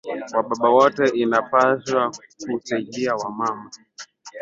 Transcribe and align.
Wa 0.33 0.41
baba 0.45 0.67
wote 0.75 1.05
inapashua 1.07 2.03
ku 2.43 2.61
saidia 2.63 3.11
wa 3.21 3.29
mama 3.37 3.69